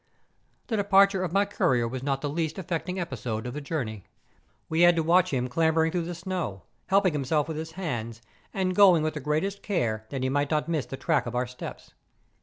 [0.65, 4.05] The departure of my courier was not the least affecting episode of the journey.
[4.67, 8.19] We had to watch him clambering through the snow, helping himself with his hands,
[8.51, 11.45] and going with the greatest care, that he might not miss the track of our
[11.45, 11.91] steps.